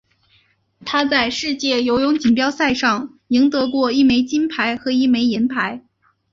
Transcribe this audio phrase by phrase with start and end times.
[0.83, 5.85] 他在世界游泳锦标赛上赢得过一枚金牌和一枚银牌。